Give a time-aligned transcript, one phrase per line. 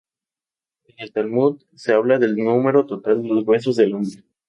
[0.87, 4.23] En el Talmud se habla del número total de los huesos del hombre.